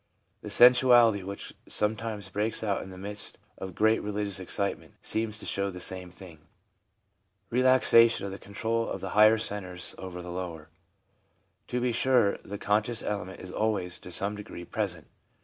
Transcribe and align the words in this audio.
The 0.41 0.49
sensuality 0.49 1.21
which 1.21 1.53
sometimes 1.67 2.31
breaks 2.31 2.63
out 2.63 2.81
in 2.81 2.89
the 2.89 2.97
midst 2.97 3.37
of 3.59 3.75
great 3.75 4.01
religious 4.01 4.39
excitement 4.39 4.95
seems 4.99 5.37
to 5.37 5.45
show 5.45 5.69
the 5.69 5.79
same 5.79 6.09
thing— 6.09 6.39
relaxation 7.51 8.25
of 8.25 8.31
the 8.31 8.39
control 8.39 8.89
of 8.89 8.99
the 8.99 9.09
higher 9.09 9.37
centres 9.37 9.93
over 9.99 10.23
the 10.23 10.31
lower. 10.31 10.69
To 11.67 11.79
be 11.79 11.91
sure, 11.91 12.39
the 12.43 12.57
conscious 12.57 13.03
element 13.03 13.41
is 13.41 13.51
always 13.51 13.99
to 13.99 14.09
some 14.09 14.35
degree 14.35 14.65
present. 14.65 15.05